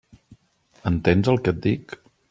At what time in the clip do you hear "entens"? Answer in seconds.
0.91-1.31